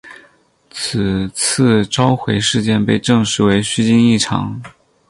[0.71, 4.59] 此次召回事件被证实为虚惊一场。